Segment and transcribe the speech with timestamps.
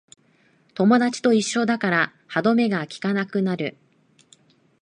[0.73, 3.77] 友達と一緒だから歯止めがきかなくなる